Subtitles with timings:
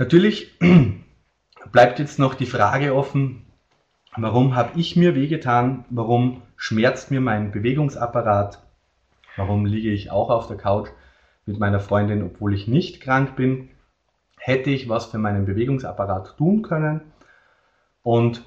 [0.00, 0.58] Natürlich
[1.72, 3.44] bleibt jetzt noch die Frage offen,
[4.16, 8.62] warum habe ich mir wehgetan, warum schmerzt mir mein Bewegungsapparat,
[9.36, 10.88] warum liege ich auch auf der Couch
[11.44, 13.68] mit meiner Freundin, obwohl ich nicht krank bin,
[14.38, 17.02] hätte ich was für meinen Bewegungsapparat tun können?
[18.02, 18.42] Und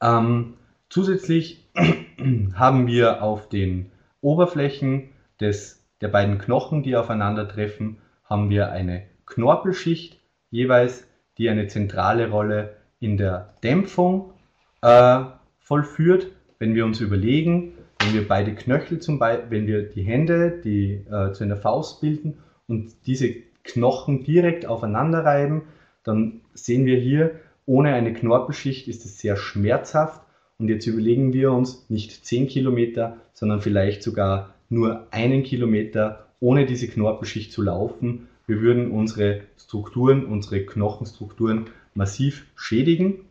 [0.00, 0.54] Ähm,
[0.88, 1.66] zusätzlich
[2.54, 3.92] haben wir auf den
[4.22, 12.30] Oberflächen des, der beiden Knochen, die aufeinandertreffen, haben wir eine Knorpelschicht jeweils, die eine zentrale
[12.30, 14.32] Rolle in der Dämpfung
[14.80, 15.24] äh,
[15.58, 16.28] vollführt.
[16.58, 21.04] Wenn wir uns überlegen, wenn wir beide Knöchel zum Beispiel, wenn wir die Hände, die
[21.10, 23.32] äh, zu einer Faust bilden und diese
[23.64, 25.62] Knochen direkt aufeinander reiben,
[26.02, 30.20] dann sehen wir hier, ohne eine Knorpelschicht ist es sehr schmerzhaft.
[30.58, 36.66] Und jetzt überlegen wir uns nicht 10 Kilometer, sondern vielleicht sogar nur einen Kilometer ohne
[36.66, 38.28] diese Knorpelschicht zu laufen.
[38.46, 43.26] Wir würden unsere Strukturen, unsere Knochenstrukturen massiv schädigen.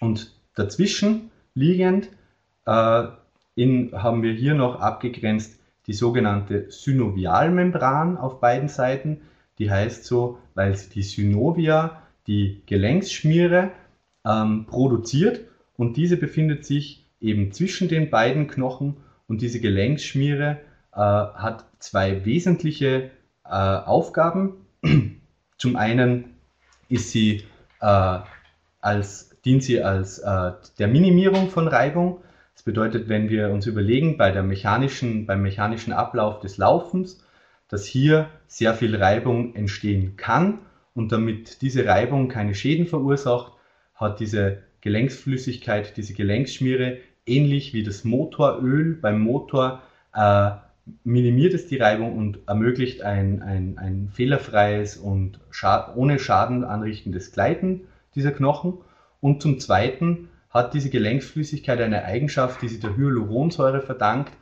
[0.00, 2.10] Und dazwischen liegend
[2.66, 3.06] äh,
[3.56, 9.22] in, haben wir hier noch abgegrenzt die sogenannte Synovialmembran auf beiden Seiten.
[9.58, 13.72] Die heißt so, weil sie die Synovia, die Gelenksschmiere,
[14.24, 15.40] ähm, produziert
[15.76, 20.58] und diese befindet sich eben zwischen den beiden Knochen und diese Gelenksschmiere
[20.92, 23.10] äh, hat zwei wesentliche
[23.44, 24.66] äh, Aufgaben.
[25.58, 26.36] Zum einen
[26.88, 27.44] ist sie,
[27.80, 28.18] äh,
[28.80, 32.20] als, dient sie als äh, der Minimierung von Reibung.
[32.56, 37.22] Das bedeutet, wenn wir uns überlegen, bei der mechanischen, beim mechanischen Ablauf des Laufens,
[37.68, 40.60] dass hier sehr viel Reibung entstehen kann
[40.94, 43.52] und damit diese Reibung keine Schäden verursacht,
[43.94, 49.82] hat diese Gelenksflüssigkeit, diese Gelenkschmiere, ähnlich wie das Motoröl beim Motor,
[50.14, 50.52] äh,
[51.04, 57.32] minimiert es die Reibung und ermöglicht ein, ein, ein fehlerfreies und schad ohne Schaden anrichtendes
[57.32, 57.82] Gleiten
[58.14, 58.78] dieser Knochen.
[59.20, 64.32] Und zum Zweiten hat diese Gelenksflüssigkeit eine Eigenschaft, die sie der Hyaluronsäure verdankt,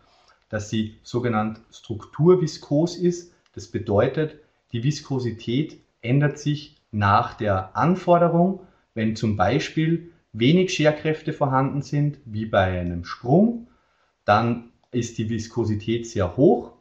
[0.49, 3.35] dass sie sogenannt strukturviskos ist.
[3.55, 4.37] Das bedeutet,
[4.73, 8.61] die Viskosität ändert sich nach der Anforderung,
[8.95, 13.69] wenn zum Beispiel wenig Scherkräfte vorhanden sind, wie bei einem Sprung,
[14.25, 16.73] dann ist die Viskosität sehr hoch.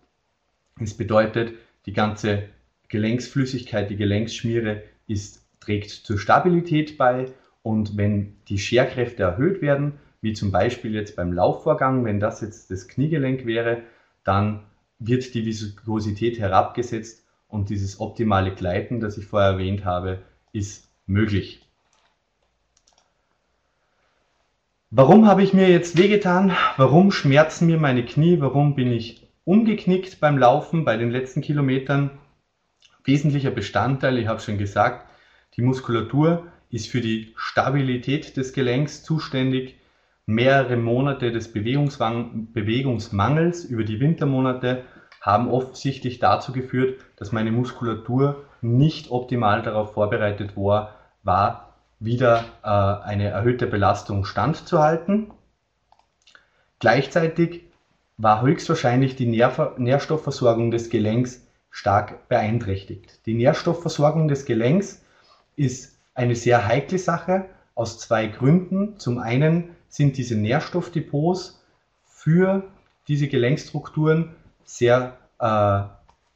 [0.80, 1.54] Das bedeutet,
[1.86, 2.50] die ganze
[2.88, 7.32] Gelenksflüssigkeit, die Gelenksschmiere ist, trägt zur Stabilität bei
[7.64, 12.70] und wenn die Scherkräfte erhöht werden, wie zum Beispiel jetzt beim Laufvorgang, wenn das jetzt
[12.70, 13.82] das Kniegelenk wäre,
[14.24, 14.64] dann
[15.00, 20.20] wird die Viskosität herabgesetzt und dieses optimale Gleiten, das ich vorher erwähnt habe,
[20.52, 21.62] ist möglich.
[24.92, 26.56] Warum habe ich mir jetzt wehgetan?
[26.78, 28.40] Warum schmerzen mir meine Knie?
[28.40, 32.12] Warum bin ich umgeknickt beim Laufen bei den letzten Kilometern?
[33.04, 35.08] Wesentlicher Bestandteil, ich habe schon gesagt,
[35.56, 39.76] die Muskulatur ist für die Stabilität des Gelenks zuständig.
[40.26, 44.84] Mehrere Monate des Bewegungsmangels über die Wintermonate
[45.22, 52.68] haben offensichtlich dazu geführt, dass meine Muskulatur nicht optimal darauf vorbereitet war, war wieder äh,
[52.68, 55.30] eine erhöhte Belastung standzuhalten.
[56.80, 57.66] Gleichzeitig
[58.18, 63.24] war höchstwahrscheinlich die Nähr Nährstoffversorgung des Gelenks stark beeinträchtigt.
[63.28, 65.04] Die Nährstoffversorgung des Gelenks
[65.56, 67.46] ist eine sehr heikle Sache
[67.76, 68.98] aus zwei Gründen.
[69.00, 71.64] Zum einen sind diese Nährstoffdepots
[72.06, 72.64] für
[73.08, 75.82] diese Gelenkstrukturen sehr, äh,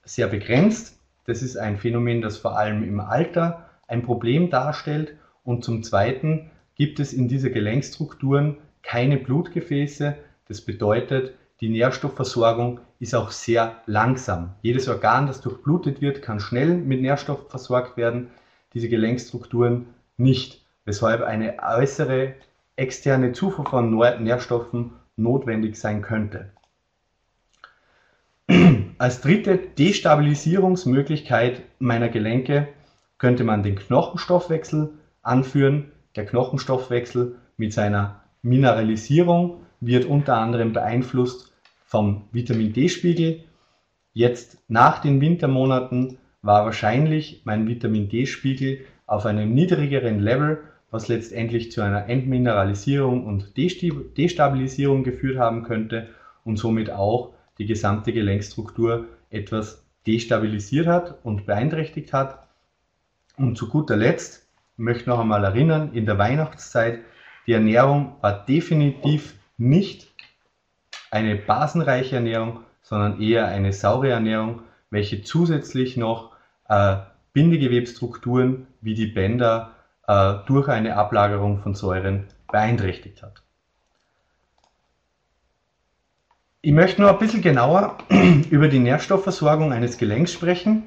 [0.03, 0.99] sehr begrenzt.
[1.25, 5.15] Das ist ein Phänomen, das vor allem im Alter ein Problem darstellt.
[5.43, 10.15] Und zum Zweiten gibt es in diese Gelenkstrukturen keine Blutgefäße.
[10.47, 14.53] Das bedeutet, die Nährstoffversorgung ist auch sehr langsam.
[14.61, 18.29] Jedes Organ, das durchblutet wird, kann schnell mit Nährstoff versorgt werden,
[18.77, 19.87] diese Gelenkstrukturen
[20.17, 22.35] nicht, weshalb eine äußere
[22.75, 26.51] externe Zufuhr von Nährstoffen notwendig sein könnte.
[28.99, 32.67] Als dritte Destabilisierungsmöglichkeit meiner Gelenke
[33.17, 34.93] könnte man den Knochenstoffwechsel
[35.23, 35.91] anführen.
[36.15, 41.51] Der Knochenstoffwechsel mit seiner Mineralisierung wird unter anderem beeinflusst
[41.83, 43.43] vom Vitamin D-Spiegel.
[44.13, 51.73] Jetzt nach den Wintermonaten war wahrscheinlich mein Vitamin D-Spiegel auf einem niedrigeren Level, was letztendlich
[51.73, 56.07] zu einer Entmineralisierung und Destabilisierung geführt haben könnte
[56.45, 62.47] und somit auch die gesamte Gelenkstruktur etwas destabilisiert hat und beeinträchtigt hat.
[63.35, 64.47] Und zu guter Letzt
[64.77, 66.99] möchte noch einmal erinnern, in der Weihnachtszeit,
[67.45, 70.13] die Ernährung war definitiv nicht
[71.11, 76.36] eine basenreiche Ernährung, sondern eher eine saure Ernährung, welche zusätzlich noch
[76.69, 76.97] äh,
[77.33, 79.71] Bindegewebsstrukturen wie die Bänder
[80.07, 83.43] äh, durch eine Ablagerung von Säuren beeinträchtigt hat.
[86.61, 87.97] Ich möchte noch ein bisschen genauer
[88.49, 90.83] über die Nährstoffversorgung eines Gelenks sprechen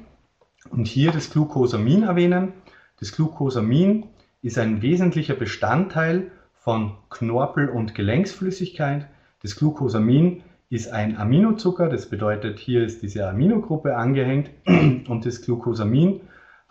[0.69, 2.53] und hier das Glucosamin erwähnen.
[2.99, 4.07] Das Glucosamin
[4.41, 9.07] ist ein wesentlicher Bestandteil von Knorpel- und Gelenksflüssigkeit.
[9.41, 16.21] Das Glucosamin ist ein Aminozucker, das bedeutet, hier ist diese Aminogruppe angehängt und das Glucosamin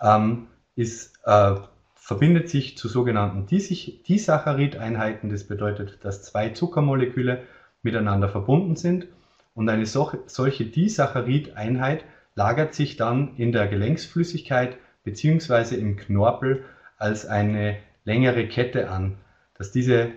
[0.03, 1.55] ähm, ist, äh,
[1.95, 5.29] verbindet sich zu sogenannten Disaccharid-Einheiten.
[5.29, 7.43] Das bedeutet, dass zwei Zuckermoleküle
[7.83, 9.07] miteinander verbunden sind
[9.55, 12.05] und eine solche Disaccharid-Einheit
[12.35, 15.77] lagert sich dann in der Gelenksflüssigkeit bzw.
[15.77, 16.65] im Knorpel
[16.97, 19.19] als eine längere Kette an
[19.61, 20.09] dass diese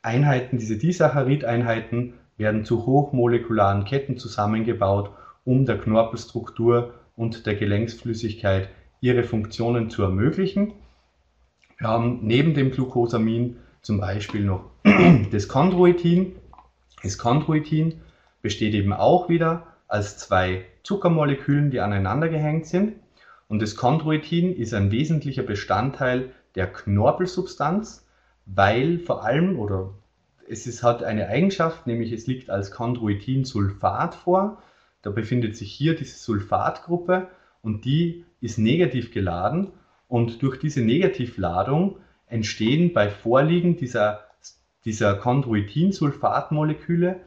[0.00, 5.10] Einheiten, diese Disaccharid-Einheiten werden zu hochmolekularen Ketten zusammengebaut,
[5.44, 8.68] um der Knorpelstruktur und der Gelenksflüssigkeit
[9.00, 10.72] ihre Funktionen zu ermöglichen.
[11.78, 14.70] Wir haben neben dem Glucosamin zum Beispiel noch
[15.30, 16.36] das Chondroitin.
[17.02, 18.00] Das Chondroitin
[18.42, 22.94] besteht eben auch wieder als zwei Zuckermolekülen, die aneinander gehängt sind.
[23.48, 28.04] Und das Chondroitin ist ein wesentlicher Bestandteil der Knorpelsubstanz
[28.46, 29.90] weil vor allem, oder
[30.48, 34.62] es ist, hat eine Eigenschaft, nämlich es liegt als Chondroitinsulfat vor.
[35.02, 37.28] Da befindet sich hier diese Sulfatgruppe
[37.62, 39.72] und die ist negativ geladen
[40.08, 44.24] und durch diese Negativladung entstehen bei Vorliegen dieser,
[44.84, 47.20] dieser Chondroitinsulfatmoleküle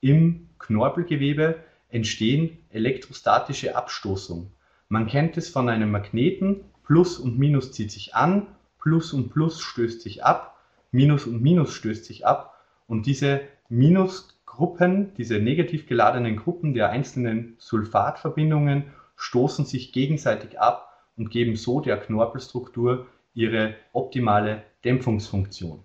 [0.00, 1.56] im Knorpelgewebe
[1.88, 4.50] entstehen elektrostatische Abstoßungen.
[4.88, 8.46] Man kennt es von einem Magneten, Plus und Minus zieht sich an,
[8.78, 10.56] Plus und Plus stößt sich ab
[10.90, 12.51] Minus und Minus stößt sich ab
[12.86, 18.84] und diese Minusgruppen, diese negativ geladenen Gruppen der einzelnen Sulfatverbindungen
[19.16, 25.82] stoßen sich gegenseitig ab und geben so der Knorpelstruktur ihre optimale Dämpfungsfunktion.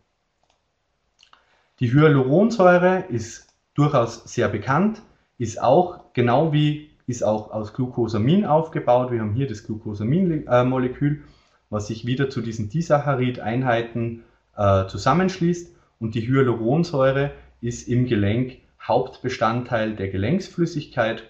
[1.79, 5.01] Die Hyaluronsäure ist durchaus sehr bekannt,
[5.37, 9.11] ist auch genau wie ist auch aus Glucosamin aufgebaut.
[9.11, 11.23] Wir haben hier das Glucosamin-Molekül,
[11.69, 14.23] was sich wieder zu diesen Disaccharid-Einheiten
[14.57, 21.23] äh, zusammenschließt und die Hyaluronsäure ist im Gelenk Hauptbestandteil der Gelenksflüssigkeit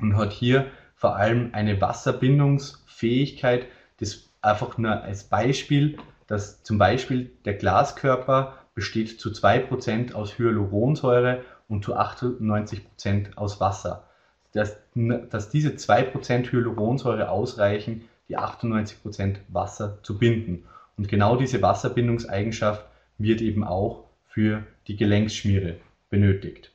[0.00, 3.66] und hat hier vor allem eine Wasserbindungsfähigkeit.
[3.98, 11.42] Das einfach nur als Beispiel, dass zum Beispiel der Glaskörper besteht zu 2% aus Hyaluronsäure
[11.68, 14.04] und zu 98% aus Wasser.
[14.52, 20.64] Dass, dass diese 2% Hyaluronsäure ausreichen, die 98% Wasser zu binden.
[20.96, 22.84] Und genau diese Wasserbindungseigenschaft
[23.22, 25.76] wird eben auch für die Gelenkschmiere
[26.08, 26.72] benötigt.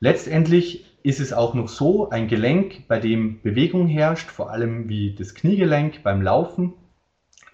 [0.00, 5.14] Letztendlich ist es auch noch so, ein Gelenk, bei dem Bewegung herrscht, vor allem wie
[5.14, 6.74] das Kniegelenk beim Laufen,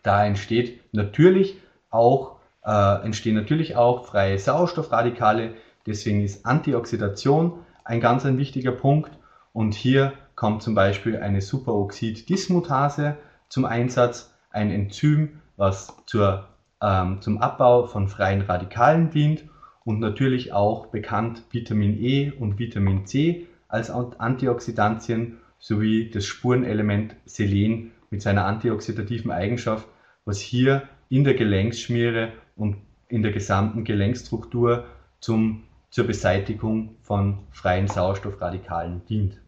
[0.02, 1.56] da entsteht natürlich
[1.90, 5.54] auch, äh, entstehen natürlich auch freie Sauerstoffradikale,
[5.86, 9.12] deswegen ist Antioxidation ein ganz ein wichtiger Punkt
[9.52, 13.16] und hier kommt zum Beispiel eine Superoxid-Dismutase
[13.48, 16.48] zum Einsatz, ein Enzym, was zur,
[16.82, 19.44] ähm, zum Abbau von freien Radikalen dient
[19.84, 27.92] und natürlich auch bekannt Vitamin E und Vitamin C als Antioxidantien sowie das Spurenelement Selen
[28.10, 29.86] mit seiner antioxidativen Eigenschaft,
[30.24, 32.76] was hier in der Gelenksschmiere und
[33.08, 34.84] in der gesamten Gelenkstruktur
[35.20, 39.38] zum, zur Beseitigung von freien Sauerstoffradikalen dient.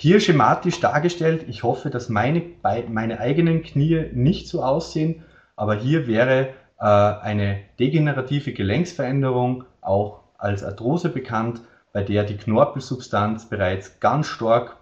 [0.00, 2.40] Hier schematisch dargestellt, ich hoffe, dass meine,
[2.88, 5.24] meine eigenen Knie nicht so aussehen,
[5.56, 11.62] aber hier wäre äh, eine degenerative Gelenksveränderung, auch als Arthrose bekannt,
[11.92, 14.76] bei der die Knorpelsubstanz bereits ganz stark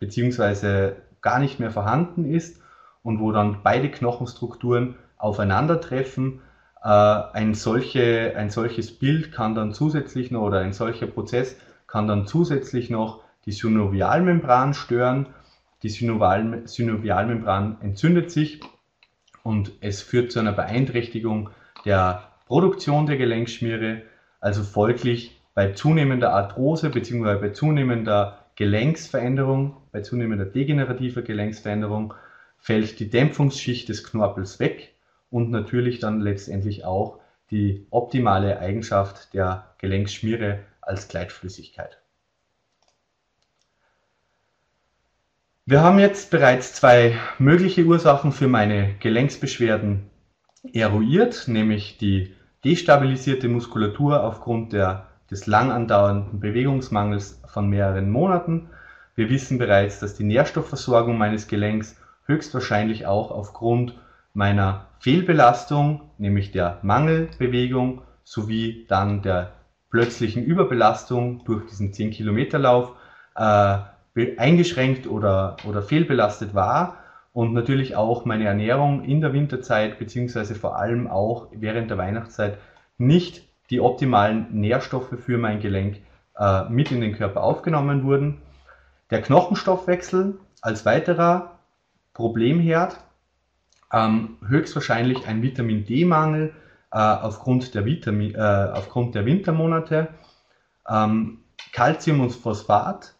[0.00, 0.96] bzw.
[1.22, 2.60] gar nicht mehr vorhanden ist
[3.02, 6.42] und wo dann beide Knochenstrukturen aufeinandertreffen.
[6.84, 11.56] Äh, ein, solche, ein solches Bild kann dann zusätzlich noch oder ein solcher Prozess
[11.86, 15.26] kann dann zusätzlich noch die Synovialmembran stören.
[15.82, 18.60] Die Synovialmembran entzündet sich
[19.42, 21.50] und es führt zu einer Beeinträchtigung
[21.84, 24.02] der Produktion der Gelenkschmiere.
[24.40, 27.38] Also folglich bei zunehmender Arthrose bzw.
[27.38, 32.14] bei zunehmender Gelenksveränderung, bei zunehmender degenerativer Gelenksveränderung
[32.58, 34.94] fällt die Dämpfungsschicht des Knorpels weg
[35.30, 37.18] und natürlich dann letztendlich auch
[37.50, 42.01] die optimale Eigenschaft der Gelenkschmiere als Gleitflüssigkeit.
[45.64, 50.10] Wir haben jetzt bereits zwei mögliche Ursachen für meine Gelenksbeschwerden
[50.72, 58.70] eruiert, nämlich die destabilisierte Muskulatur aufgrund der, des lang andauernden Bewegungsmangels von mehreren Monaten.
[59.14, 63.94] Wir wissen bereits, dass die Nährstoffversorgung meines Gelenks höchstwahrscheinlich auch aufgrund
[64.34, 69.52] meiner Fehlbelastung, nämlich der Mangelbewegung sowie dann der
[69.90, 72.96] plötzlichen Überbelastung durch diesen 10-Kilometer-Lauf
[73.36, 73.78] äh,
[74.36, 76.96] eingeschränkt oder, oder fehlbelastet war
[77.32, 82.58] und natürlich auch meine Ernährung in der Winterzeit beziehungsweise vor allem auch während der Weihnachtszeit
[82.98, 85.98] nicht die optimalen Nährstoffe für mein Gelenk
[86.38, 88.42] äh, mit in den Körper aufgenommen wurden.
[89.10, 91.58] Der Knochenstoffwechsel als weiterer
[92.12, 92.98] Problemherd,
[93.92, 96.52] ähm, höchstwahrscheinlich ein Vitamin D-Mangel
[96.92, 100.08] äh, aufgrund, der äh, aufgrund der Wintermonate.
[100.88, 101.38] Ähm,
[101.72, 103.14] Calcium und Phosphat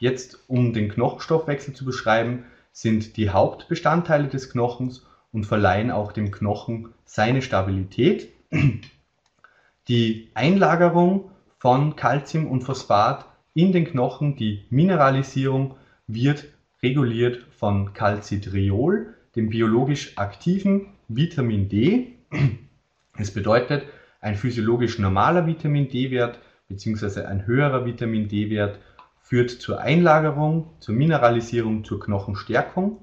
[0.00, 6.30] Jetzt, um den Knochenstoffwechsel zu beschreiben, sind die Hauptbestandteile des Knochens und verleihen auch dem
[6.30, 8.30] Knochen seine Stabilität.
[9.88, 15.76] Die Einlagerung von Calcium und Phosphat in den Knochen, die Mineralisierung,
[16.06, 16.46] wird
[16.82, 22.14] reguliert von Calcitriol, dem biologisch aktiven Vitamin D.
[23.18, 23.84] Es bedeutet,
[24.22, 26.38] ein physiologisch normaler Vitamin D-Wert
[26.68, 27.24] bzw.
[27.24, 28.78] ein höherer Vitamin D-Wert
[29.30, 32.98] führt zur Einlagerung, zur Mineralisierung, zur Knochenstärkung,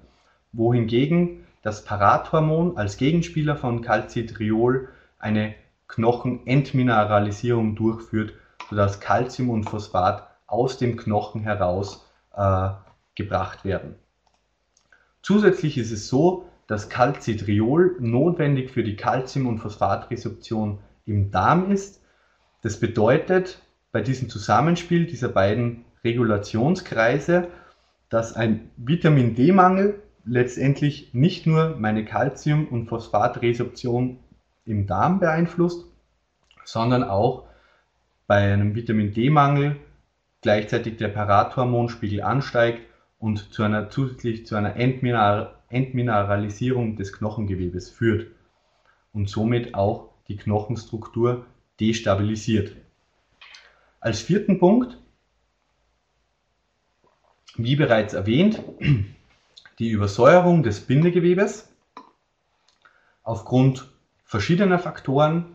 [0.52, 5.56] wohingegen das Parathormon als Gegenspieler von Calcitriol eine
[5.88, 8.34] Knochenentmineralisierung durchführt,
[8.70, 12.06] sodass Calcium und Phosphat aus dem Knochen heraus
[12.36, 12.72] äh,
[13.16, 13.96] gebracht werden.
[15.22, 22.04] Zusätzlich ist es so, dass Calcitriol notwendig für die Calcium- und Phosphatresorption im Darm ist.
[22.64, 23.62] Das bedeutet,
[23.94, 27.48] bei diesem Zusammenspiel dieser beiden Regulationskreise,
[28.10, 34.20] dass ein Vitamin D-Mangel letztendlich nicht nur meine Calcium- und Phosphatresorption
[34.66, 35.86] im Darm beeinflusst,
[36.64, 37.46] sondern auch
[38.28, 39.78] bei einem Vitamin D-Mangel
[40.42, 42.82] gleichzeitig der Parathormonspiegel ansteigt
[43.20, 48.28] und zu einer, zusätzlich zu einer Entmineral Entmineralisierung des Knochengewebes führt
[49.14, 51.46] und somit auch die Knochenstruktur
[51.80, 52.76] destabilisiert.
[54.00, 54.98] Als vierten Punkt
[57.58, 58.62] wie bereits erwähnt,
[59.80, 61.70] die Übersäuerung des Bindegewebes
[63.24, 63.88] aufgrund
[64.24, 65.46] verschiedener Faktoren.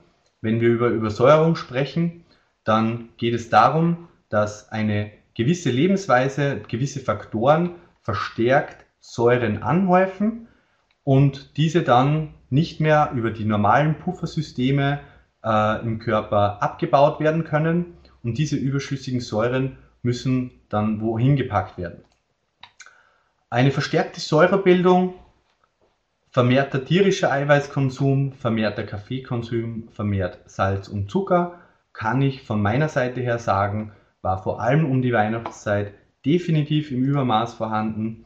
[0.40, 2.24] Wenn wir über Übersäuerung sprechen,
[2.64, 10.48] dann geht es darum, dass eine gewisse Lebensweise, gewisse Faktoren verstärkt Säuren anhäufen
[11.04, 15.00] und diese dann nicht mehr über die normalen Puffersysteme
[15.44, 22.04] äh, im Körper abgebaut werden können und diese überschüssigen Säuren müssen dann wohin gepackt werden.
[23.50, 25.14] Eine verstärkte Säurebildung,
[26.30, 31.60] vermehrter tierischer Eiweißkonsum, vermehrter Kaffeekonsum, vermehrt Salz und Zucker,
[31.92, 33.92] kann ich von meiner Seite her sagen,
[34.22, 35.92] war vor allem um die Weihnachtszeit
[36.24, 38.24] definitiv im Übermaß vorhanden.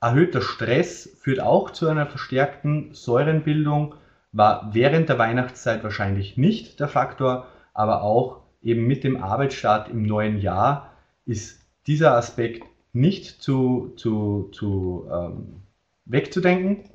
[0.00, 3.94] Erhöhter Stress führt auch zu einer verstärkten Säurenbildung,
[4.32, 10.02] war während der Weihnachtszeit wahrscheinlich nicht der Faktor, aber auch eben mit dem Arbeitsstart im
[10.02, 10.95] neuen Jahr
[11.26, 15.62] ist dieser Aspekt nicht zu, zu, zu ähm,
[16.06, 16.88] wegzudenken.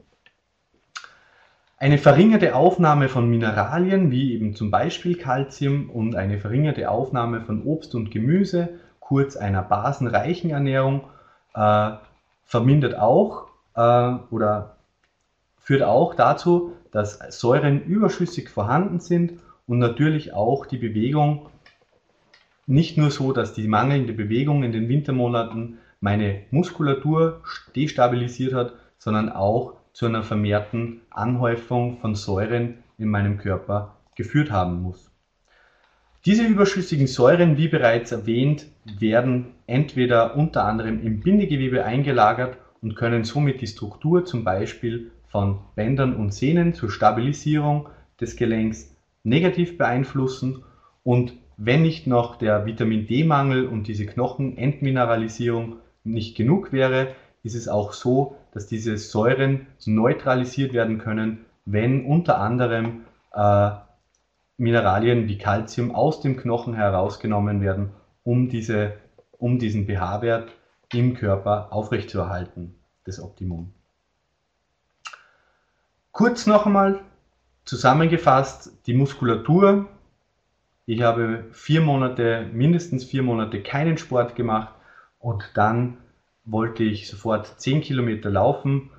[1.78, 7.64] Eine verringerte Aufnahme von Mineralien, wie eben zum Beispiel Calcium und eine verringerte Aufnahme von
[7.64, 11.04] Obst und Gemüse, kurz einer basenreichen Ernährung,
[11.54, 11.92] äh,
[12.46, 14.78] vermindert auch äh, oder
[15.58, 21.51] führt auch dazu, dass Säuren überschüssig vorhanden sind und natürlich auch die Bewegung
[22.72, 27.44] nicht nur so, dass die mangelnde Bewegung in den Wintermonaten meine Muskulatur
[27.76, 34.82] destabilisiert hat, sondern auch zu einer vermehrten Anhäufung von Säuren in meinem Körper geführt haben
[34.82, 35.12] muss.
[36.26, 38.68] Diese überschüssigen Säuren, wie bereits erwähnt,
[39.00, 45.60] werden entweder unter anderem im Bindegewebe eingelagert und können somit die Struktur zum Beispiel von
[45.76, 50.64] Bändern und Sehnen zur Stabilisierung des Gelenks negativ beeinflussen
[51.04, 57.14] und wenn nicht noch der Vitamin D-Mangel und diese Knochenentmineralisierung nicht genug wäre,
[57.44, 63.02] ist es auch so, dass diese Säuren neutralisiert werden können, wenn unter anderem
[63.34, 63.70] äh,
[64.58, 67.92] Mineralien wie Calcium aus dem Knochen herausgenommen werden,
[68.24, 68.94] um, diese,
[69.38, 70.52] um diesen pH-Wert
[70.92, 72.74] im Körper aufrechtzuerhalten,
[73.06, 73.72] das Optimum.
[76.12, 77.02] Kurz noch einmal
[77.66, 79.88] zusammengefasst, die Muskulatur.
[80.86, 84.74] Ich habe vier Monate, mindestens vier Monate keinen Sport gemacht
[85.20, 85.98] und dann
[86.44, 88.90] wollte ich sofort 10 Kilometer laufen.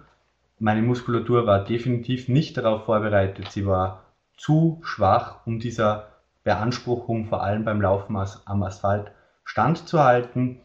[0.58, 3.50] Meine Muskulatur war definitiv nicht darauf vorbereitet.
[3.50, 4.04] Sie war
[4.36, 6.08] zu schwach, um dieser
[6.44, 9.10] Beanspruchung, vor allem beim Laufen am Asphalt,
[9.44, 10.60] standzuhalten.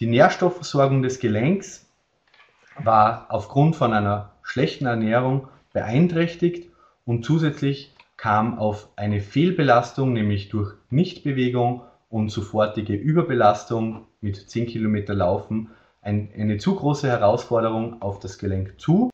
[0.00, 1.88] Die Nährstoffversorgung des Gelenks
[2.78, 6.70] war aufgrund von einer schlechten Ernährung beeinträchtigt
[7.04, 7.93] und zusätzlich
[8.24, 16.30] kam auf eine Fehlbelastung, nämlich durch Nichtbewegung und sofortige Überbelastung mit 10 Kilometer Laufen, ein,
[16.34, 19.10] eine zu große Herausforderung auf das Gelenk zu.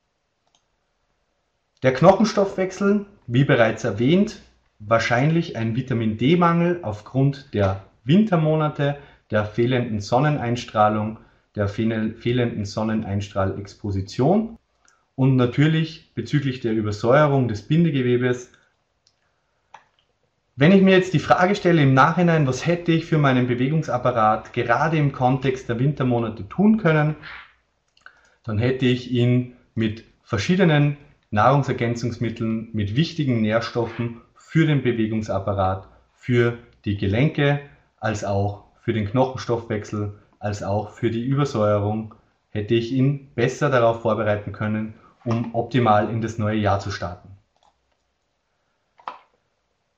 [1.82, 4.42] Der Knochenstoffwechsel, wie bereits erwähnt,
[4.78, 8.96] wahrscheinlich ein Vitamin D-Mangel aufgrund der Wintermonate,
[9.32, 11.18] der fehlenden Sonneneinstrahlung,
[11.56, 14.56] der fehlenden Sonneneinstrahlexposition
[15.16, 18.52] und natürlich bezüglich der Übersäuerung des Bindegewebes
[20.60, 24.52] wenn ich mir jetzt die Frage stelle im Nachhinein, was hätte ich für meinen Bewegungsapparat
[24.52, 27.16] gerade im Kontext der Wintermonate tun können,
[28.44, 30.98] dann hätte ich ihn mit verschiedenen
[31.30, 37.60] Nahrungsergänzungsmitteln, mit wichtigen Nährstoffen für den Bewegungsapparat, für die Gelenke,
[37.98, 42.14] als auch für den Knochenstoffwechsel, als auch für die Übersäuerung,
[42.50, 44.92] hätte ich ihn besser darauf vorbereiten können,
[45.24, 47.39] um optimal in das neue Jahr zu starten.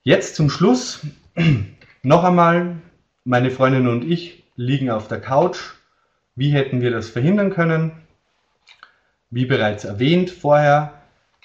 [0.04, 1.06] Jetzt zum Schluss
[2.02, 2.78] noch einmal,
[3.22, 5.74] meine Freundin und ich liegen auf der Couch.
[6.34, 7.92] Wie hätten wir das verhindern können?
[9.30, 10.94] Wie bereits erwähnt vorher,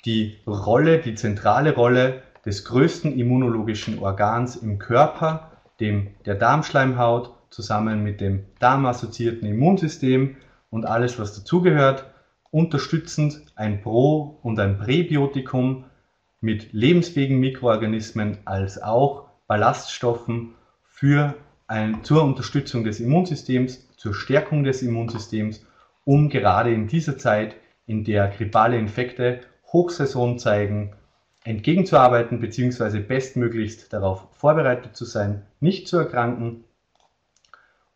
[0.06, 8.02] die Rolle, die zentrale Rolle des größten immunologischen Organs im Körper, dem der Darmschleimhaut, zusammen
[8.02, 10.36] mit dem darmassoziierten Immunsystem
[10.72, 12.06] und alles, was dazugehört,
[12.50, 15.86] unterstützend ein Pro- und ein Präbiotikum
[16.42, 21.36] mit lebensfähigen Mikroorganismen als auch Ballaststoffen für
[21.68, 25.66] ein, zur Unterstützung des Immunsystems, zur Stärkung des Immunsystems,
[26.06, 30.94] um gerade in dieser Zeit, in der grippale Infekte Hochsaison zeigen,
[31.44, 33.00] entgegenzuarbeiten bzw.
[33.00, 36.66] bestmöglichst darauf vorbereitet zu sein, nicht zu erkranken.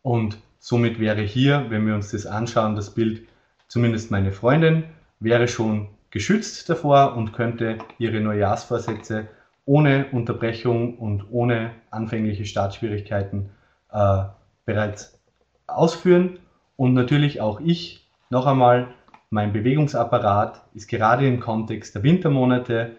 [0.00, 3.26] Und somit wäre hier, wenn wir uns das anschauen, das Bild,
[3.68, 4.84] zumindest meine Freundin,
[5.20, 9.28] wäre schon geschützt davor und könnte ihre Neujahrsvorsätze
[9.64, 13.50] ohne Unterbrechung und ohne anfängliche Startschwierigkeiten
[13.90, 14.24] äh,
[14.64, 15.18] bereits
[15.66, 16.38] ausführen.
[16.76, 18.88] Und natürlich auch ich, noch einmal,
[19.30, 22.92] mein Bewegungsapparat ist gerade im Kontext der Wintermonate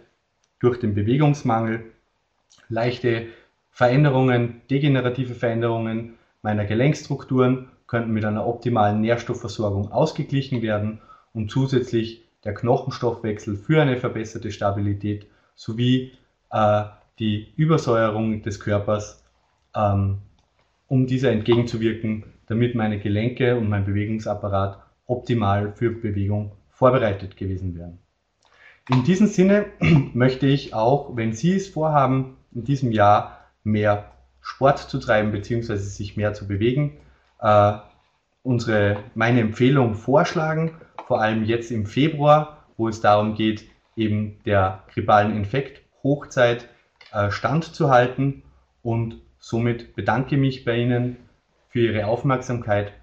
[0.60, 1.92] durch den Bewegungsmangel
[2.70, 3.28] leichte
[3.70, 11.02] Veränderungen, degenerative Veränderungen meiner Gelenkstrukturen könnten mit einer optimalen Nährstoffversorgung ausgeglichen werden
[11.34, 16.14] und zusätzlich der Knochenstoffwechsel für eine verbesserte Stabilität sowie
[16.52, 16.84] äh,
[17.20, 19.24] die Übersäuerung des Körpers,
[19.76, 20.20] ähm,
[20.88, 28.00] um dieser entgegenzuwirken, damit meine Gelenke und mein Bewegungsapparat optimal für Bewegung vorbereitet gewesen wären.
[28.90, 29.66] In diesem Sinne
[30.14, 35.78] möchte ich auch, wenn Sie es vorhaben, in diesem Jahr mehr Sport zu treiben bzw.
[35.78, 36.98] sich mehr zu bewegen,
[37.40, 37.74] äh,
[38.44, 40.72] unsere, meine Empfehlung vorschlagen
[41.08, 46.70] vor allem jetzt im Februar, wo es darum geht, eben der grippalen Infekt Hochzeit
[47.12, 48.44] äh, standzuhalten.
[48.82, 51.18] Und somit bedanke ich mich bei Ihnen
[51.70, 52.94] für Ihre Aufmerksamkeit